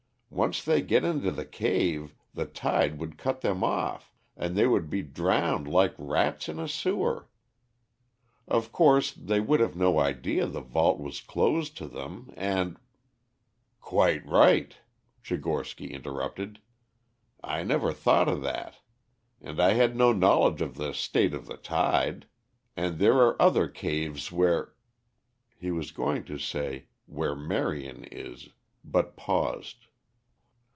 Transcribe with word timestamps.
Once 0.33 0.63
they 0.63 0.81
get 0.81 1.03
into 1.03 1.29
the 1.29 1.43
cave 1.45 2.15
the 2.33 2.45
tide 2.45 2.97
would 2.97 3.17
cut 3.17 3.41
them 3.41 3.61
off, 3.65 4.13
and 4.37 4.55
they 4.55 4.65
would 4.65 4.89
be 4.89 5.01
drowned 5.01 5.67
like 5.67 5.93
rats 5.97 6.47
in 6.47 6.57
a 6.57 6.69
sewer. 6.69 7.27
Of 8.47 8.71
course, 8.71 9.11
they 9.11 9.41
would 9.41 9.59
have 9.59 9.75
no 9.75 9.99
idea 9.99 10.45
the 10.47 10.61
vault 10.61 11.01
was 11.01 11.19
closed 11.19 11.75
to 11.77 11.85
them, 11.87 12.31
and" 12.37 12.77
"Quite 13.81 14.25
right," 14.25 14.73
Tchigorsky 15.21 15.91
interrupted. 15.91 16.59
"I 17.43 17.63
never 17.63 17.91
thought 17.91 18.29
of 18.29 18.41
that. 18.41 18.75
And 19.41 19.59
I 19.59 19.73
had 19.73 19.97
no 19.97 20.13
knowledge 20.13 20.61
of 20.61 20.75
the 20.77 20.93
state 20.93 21.33
of 21.33 21.45
the 21.45 21.57
tide. 21.57 22.25
And 22.77 22.99
there 22.99 23.15
are 23.17 23.39
other 23.39 23.67
caves 23.67 24.31
where" 24.31 24.73
He 25.59 25.71
was 25.71 25.91
going 25.91 26.23
to 26.23 26.37
say 26.39 26.85
"where 27.05 27.35
Marion 27.35 28.05
is," 28.05 28.47
but 28.85 29.17
paused. 29.17 29.87